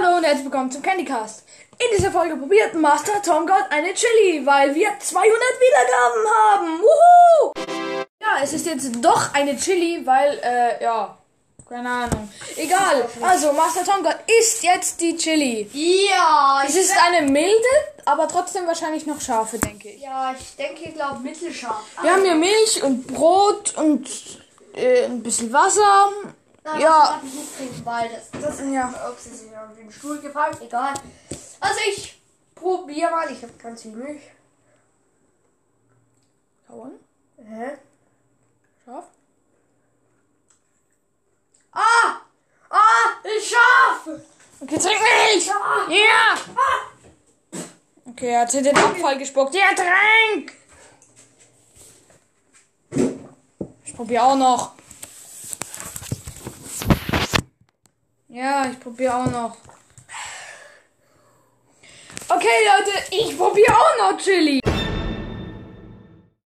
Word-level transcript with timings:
Hallo 0.00 0.16
und 0.18 0.24
herzlich 0.24 0.44
willkommen 0.44 0.70
zum 0.70 0.82
Candycast. 0.82 1.44
In 1.78 1.96
dieser 1.96 2.12
Folge 2.12 2.36
probiert 2.36 2.74
Master 2.74 3.20
Tomgod 3.22 3.64
eine 3.70 3.92
Chili, 3.94 4.44
weil 4.46 4.74
wir 4.74 4.90
200 4.98 5.32
Wiedergaben 5.32 6.30
haben. 6.44 6.80
Wuhu! 6.80 7.52
Ja, 8.20 8.42
es 8.42 8.52
ist 8.52 8.66
jetzt 8.66 8.90
doch 9.00 9.34
eine 9.34 9.56
Chili, 9.56 10.04
weil, 10.04 10.38
äh, 10.42 10.82
ja, 10.82 11.16
keine 11.68 11.88
Ahnung. 11.90 12.32
Egal. 12.56 13.08
Also, 13.22 13.52
Master 13.52 13.84
Tomgod 13.84 14.16
isst 14.38 14.62
jetzt 14.62 15.00
die 15.00 15.16
Chili. 15.16 15.68
Ja, 15.72 16.62
Es 16.66 16.76
ist 16.76 16.94
eine 17.04 17.28
milde, 17.28 17.52
aber 18.04 18.28
trotzdem 18.28 18.66
wahrscheinlich 18.66 19.06
noch 19.06 19.20
scharfe, 19.20 19.58
denke 19.58 19.88
ich. 19.90 20.02
ja, 20.02 20.34
ich 20.38 20.56
denke, 20.56 20.84
ich 20.84 20.94
glaube 20.94 21.20
mittelscharf. 21.20 21.82
Wir 22.02 22.12
haben 22.12 22.22
hier 22.22 22.34
Milch 22.36 22.82
und 22.82 23.06
Brot 23.06 23.74
und 23.76 24.08
äh, 24.74 25.04
ein 25.06 25.22
bisschen 25.22 25.52
Wasser. 25.52 26.08
Nein, 26.72 26.80
ja. 26.82 27.20
Ich 27.24 27.84
weil 27.84 28.10
das, 28.10 28.30
das 28.42 28.60
Ja. 28.60 28.92
Ups, 29.10 29.26
ist 29.26 29.50
mir 29.50 29.62
auf 29.62 29.74
den 29.74 29.90
Stuhl 29.90 30.20
gefallen. 30.20 30.56
Egal. 30.60 30.94
Also 31.60 31.80
ich 31.88 32.20
probiere 32.54 33.10
mal. 33.10 33.30
Ich 33.30 33.42
habe 33.42 33.52
ganz 33.54 33.82
viel 33.82 33.92
Milch. 33.92 34.22
Kauen. 36.66 36.92
Hä? 37.38 37.78
Scharf. 38.84 39.06
Ah! 41.72 42.20
Ah! 42.68 43.28
Ist 43.36 43.48
scharf! 43.48 44.20
Okay, 44.60 44.78
trink 44.78 45.00
Milch! 45.00 45.46
Ja! 45.46 45.86
Ja! 45.88 46.38
Okay, 48.04 48.30
er 48.30 48.40
hat 48.40 48.54
in 48.54 48.64
den 48.64 48.76
Abfall 48.76 49.16
gespuckt. 49.16 49.54
Ja, 49.54 49.68
trink! 49.74 50.52
Ich 53.84 53.94
probiere 53.94 54.24
auch 54.24 54.36
noch. 54.36 54.77
Ja, 58.38 58.70
ich 58.70 58.78
probiere 58.78 59.16
auch 59.16 59.26
noch. 59.26 59.56
Okay, 62.28 62.46
Leute, 62.70 62.92
ich 63.10 63.36
probiere 63.36 63.74
auch 63.74 64.12
noch 64.12 64.18
Chili. 64.18 64.60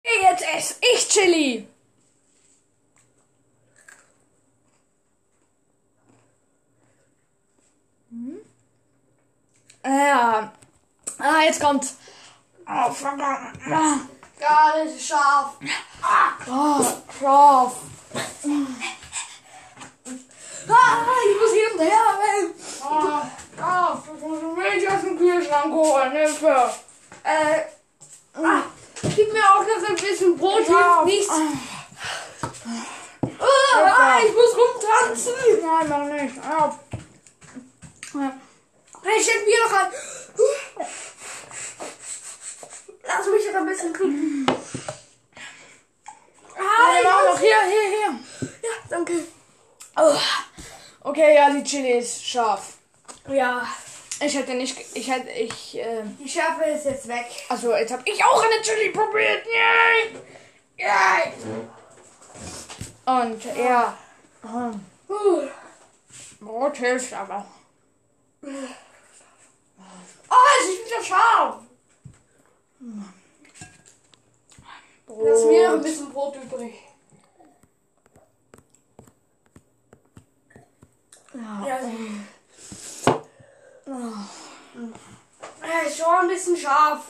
Okay, 0.04 0.22
jetzt 0.22 0.44
esse 0.54 0.74
ich 0.80 1.08
Chili. 1.08 1.66
Ja. 9.84 10.52
Ah, 11.18 11.42
jetzt 11.44 11.60
kommt's. 11.60 11.96
Oh, 12.64 12.92
verdammt. 12.92 13.58
Ja, 13.68 14.72
das 14.76 14.92
ist 14.94 15.08
scharf. 15.08 15.56
Oh, 16.48 16.84
scharf. 17.18 17.76
Ah, 20.68 21.04
ich 21.28 21.40
muss 21.40 21.52
hier 21.52 21.68
hinterher. 21.70 22.06
Ah, 22.82 23.26
scharf. 23.56 24.08
Ich 24.14 24.20
muss 24.22 24.56
Milch 24.56 24.88
aus 24.88 25.00
dem 25.02 25.18
Holen. 25.82 26.12
Hilfe. 26.12 26.72
Äh. 27.24 27.62
Ah, 28.34 28.62
gib 29.16 29.32
mir 29.32 29.44
auch 29.44 29.66
noch 29.66 29.88
ein 29.88 29.96
bisschen 29.96 30.36
Brot. 30.36 30.68
Ja. 30.68 31.04
Hilft 31.04 31.06
nichts. 31.06 31.34
Ah, 33.38 33.84
ah, 33.84 34.18
ich 34.24 34.32
muss 34.32 34.56
rumtanzen. 34.56 35.34
Nein, 35.60 35.88
noch 35.88 36.04
nicht. 36.04 36.38
Ah. 36.44 36.78
Ich 39.16 39.26
schenk 39.26 39.44
mir 39.44 39.64
noch 39.64 39.72
ein. 39.72 39.92
Lass 43.04 43.26
mich 43.26 43.52
noch 43.52 43.60
ein 43.60 43.66
bisschen 43.66 43.94
trinken. 43.94 44.46
Ah, 46.56 46.98
ich 46.98 47.04
mach 47.04 47.24
noch 47.24 47.40
hier, 47.40 47.62
hier, 47.62 47.88
hier. 47.88 48.18
Ja, 48.62 48.70
danke. 48.88 49.26
Oh. 49.96 50.16
Okay, 51.00 51.34
ja, 51.34 51.50
die 51.50 51.64
Chili 51.64 51.98
ist 51.98 52.24
scharf. 52.24 52.74
Ja, 53.28 53.66
Ich 54.24 54.36
hätte 54.36 54.54
nicht, 54.54 54.78
ich 54.94 55.10
hätte, 55.10 55.30
ich, 55.30 55.76
äh, 55.78 56.02
die 56.18 56.28
Schärfe 56.28 56.64
ist 56.64 56.84
jetzt 56.84 57.08
weg. 57.08 57.26
also 57.48 57.74
jetzt 57.74 57.92
habe 57.92 58.02
ich 58.04 58.24
auch 58.24 58.42
eine 58.42 58.62
Chili 58.62 58.90
probiert. 58.90 59.44
Yay! 59.46 60.16
Yay! 60.78 61.32
Und 63.04 63.44
ja, 63.56 63.98
ähm, 64.44 64.80
Uh. 65.08 65.48
Brot 66.40 66.76
hilft 66.76 67.12
aber. 67.12 67.44
Oh, 68.42 68.48
es 70.60 70.68
ist 70.68 70.86
wieder 70.86 71.02
scharf. 71.04 71.56
Brot. 75.06 75.28
Lass 75.28 75.44
mir 75.44 75.68
noch 75.68 75.74
ein 75.76 75.82
bisschen 75.82 76.12
Brot 76.12 76.36
übrig. 76.36 76.74
Ja. 81.34 81.66
Ja, 81.66 81.78
Er 85.60 85.81
ist 85.92 85.98
schon 85.98 86.14
ein 86.20 86.28
bisschen 86.28 86.56
scharf. 86.56 87.06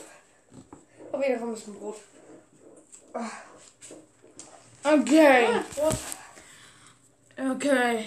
Aber 1.12 1.22
wieder 1.22 1.40
ein 1.40 1.54
bisschen 1.54 1.78
Brot. 1.78 1.96
Okay, 4.84 5.46
okay. 7.38 8.04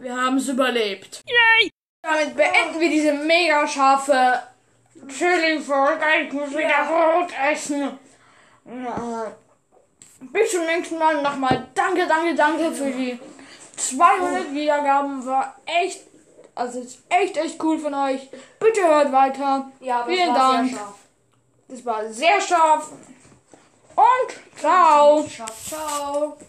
Wir 0.00 0.16
haben 0.16 0.36
es 0.36 0.48
überlebt. 0.48 1.22
Yay! 1.26 1.70
Damit 2.02 2.36
beenden 2.36 2.80
wir 2.80 2.90
diese 2.90 3.14
mega 3.14 3.66
scharfe 3.66 4.42
Chili-Folge. 5.08 6.04
Ich 6.26 6.32
muss 6.32 6.50
wieder 6.50 6.84
Brot 6.86 7.32
essen. 7.50 7.98
Ja. 8.66 9.34
Bis 10.20 10.50
zum 10.50 10.66
nächsten 10.66 10.98
Mal. 10.98 11.22
Nochmal 11.22 11.68
danke, 11.74 12.06
danke, 12.06 12.34
danke 12.34 12.72
für 12.72 12.90
die 12.90 13.18
200 13.76 14.52
Wiedergaben. 14.52 15.24
War 15.24 15.56
echt, 15.64 16.00
also 16.54 16.80
ist 16.80 16.98
echt, 17.08 17.36
echt 17.36 17.62
cool 17.62 17.78
von 17.78 17.94
euch. 17.94 18.28
Bitte 18.58 18.82
hört 18.82 19.12
weiter. 19.12 19.70
Ja, 19.80 20.04
Vielen 20.06 20.34
Dank. 20.34 20.68
sehr 20.70 20.78
scharf. 20.78 20.94
Das 21.68 21.84
war 21.84 22.12
sehr 22.12 22.40
scharf. 22.40 22.92
Und 23.96 24.58
ciao. 24.60 25.26
Scharf, 25.28 25.68
ciao. 25.68 26.36